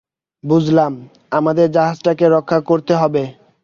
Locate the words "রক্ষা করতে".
2.29-2.93